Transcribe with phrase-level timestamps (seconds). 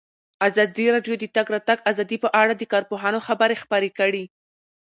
[0.47, 4.23] ازادي راډیو د د تګ راتګ ازادي په اړه د کارپوهانو خبرې خپرې کړي.